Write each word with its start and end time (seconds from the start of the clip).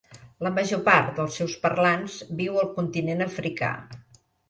La 0.45 0.51
major 0.55 0.81
part 0.87 1.11
dels 1.19 1.37
seus 1.41 1.55
parlants 1.67 2.17
viu 2.43 2.61
al 2.65 2.75
continent 2.81 3.25
africà. 3.31 3.75